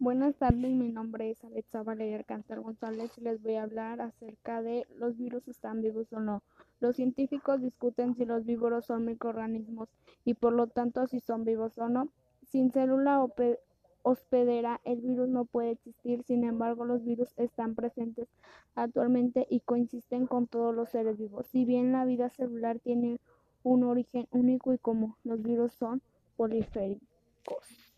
Buenas 0.00 0.34
tardes, 0.36 0.70
mi 0.70 0.88
nombre 0.88 1.30
es 1.30 1.44
Alexa 1.44 1.82
Valeria 1.82 2.16
Alcántar 2.16 2.60
González 2.60 3.10
y 3.18 3.20
les 3.20 3.42
voy 3.42 3.56
a 3.56 3.64
hablar 3.64 4.00
acerca 4.00 4.62
de 4.62 4.86
los 4.96 5.18
virus 5.18 5.46
están 5.46 5.82
vivos 5.82 6.10
o 6.14 6.20
no. 6.20 6.42
Los 6.80 6.96
científicos 6.96 7.60
discuten 7.60 8.14
si 8.14 8.24
los 8.24 8.46
víboros 8.46 8.86
son 8.86 9.04
microorganismos 9.04 9.90
y 10.24 10.32
por 10.32 10.54
lo 10.54 10.68
tanto 10.68 11.06
si 11.06 11.20
son 11.20 11.44
vivos 11.44 11.76
o 11.76 11.90
no. 11.90 12.08
Sin 12.46 12.72
célula 12.72 13.22
hospedera 14.02 14.80
el 14.84 15.02
virus 15.02 15.28
no 15.28 15.44
puede 15.44 15.72
existir, 15.72 16.22
sin 16.22 16.44
embargo 16.44 16.86
los 16.86 17.04
virus 17.04 17.34
están 17.36 17.74
presentes 17.74 18.26
actualmente 18.74 19.46
y 19.50 19.60
coinciden 19.60 20.26
con 20.26 20.46
todos 20.46 20.74
los 20.74 20.88
seres 20.88 21.18
vivos. 21.18 21.46
Si 21.48 21.66
bien 21.66 21.92
la 21.92 22.06
vida 22.06 22.30
celular 22.30 22.78
tiene 22.78 23.20
un 23.62 23.84
origen 23.84 24.28
único 24.30 24.72
y 24.72 24.78
común, 24.78 25.14
los 25.24 25.42
virus 25.42 25.74
son 25.74 26.00
poliféricos. 26.38 27.89